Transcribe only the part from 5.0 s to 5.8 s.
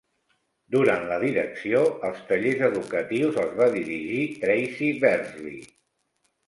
Bersley.